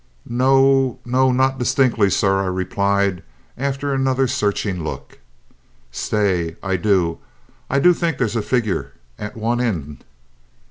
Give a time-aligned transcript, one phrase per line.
[0.27, 3.21] "No no not distinctly, sir," I replied
[3.55, 5.19] after another searching look.
[5.91, 7.19] "Stay; I do
[7.69, 10.03] I do think there's a figure at one end!